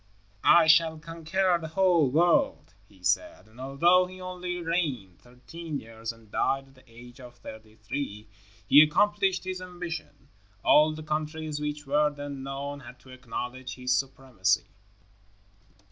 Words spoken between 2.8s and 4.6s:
he said, and although he only